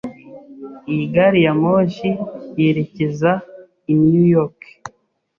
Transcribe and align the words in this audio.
Iyi 0.91 1.05
gari 1.13 1.39
ya 1.45 1.53
moshi 1.61 2.09
yerekeza 2.59 3.31
i 3.91 3.93
New 4.01 4.25
York. 4.35 4.59